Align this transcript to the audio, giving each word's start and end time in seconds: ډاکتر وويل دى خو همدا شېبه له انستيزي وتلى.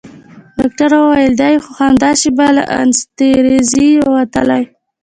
ډاکتر 0.57 0.89
وويل 0.99 1.33
دى 1.41 1.53
خو 1.63 1.71
همدا 1.81 2.11
شېبه 2.21 2.47
له 2.57 2.63
انستيزي 2.81 3.89
وتلى. 4.13 4.61